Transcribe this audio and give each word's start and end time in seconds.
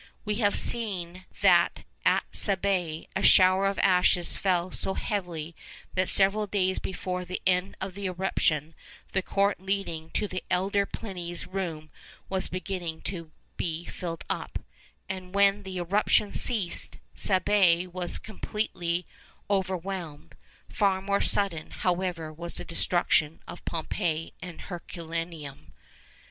We 0.25 0.37
have 0.37 0.57
seen 0.57 1.25
that 1.41 1.83
at 2.07 2.23
Stabiæ 2.31 3.07
a 3.15 3.21
shower 3.21 3.67
of 3.67 3.77
ashes 3.77 4.35
fell 4.35 4.71
so 4.71 4.95
heavily 4.95 5.55
that 5.93 6.09
several 6.09 6.47
days 6.47 6.79
before 6.79 7.23
the 7.23 7.39
end 7.45 7.77
of 7.79 7.93
the 7.93 8.07
eruption 8.07 8.73
the 9.11 9.21
court 9.21 9.59
leading 9.59 10.09
to 10.13 10.27
the 10.27 10.43
elder 10.49 10.87
Pliny's 10.87 11.45
room 11.45 11.91
was 12.29 12.47
beginning 12.47 13.01
to 13.03 13.31
be 13.57 13.85
filled 13.85 14.23
up; 14.27 14.57
and 15.07 15.35
when 15.35 15.61
the 15.61 15.77
eruption 15.77 16.33
ceased, 16.33 16.97
Stabiæ 17.15 17.87
was 17.93 18.17
completely 18.17 19.05
overwhelmed. 19.51 20.33
Far 20.67 20.99
more 21.03 21.21
sudden, 21.21 21.69
however, 21.69 22.33
was 22.33 22.55
the 22.55 22.65
destruction 22.65 23.39
of 23.47 23.63
Pompeii 23.65 24.33
and 24.41 24.61
Herculaneum. 24.61 25.73